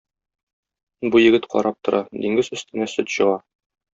[1.15, 3.39] Бу егет карап тора: диңгез өстенә сөт чыга.